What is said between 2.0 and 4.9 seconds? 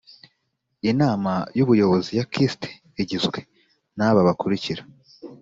ya kist igizwe n aba bakurikira